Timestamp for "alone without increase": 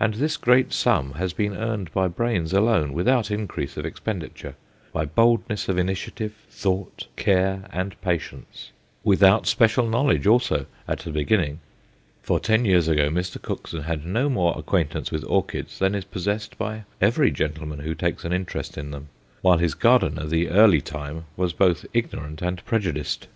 2.52-3.76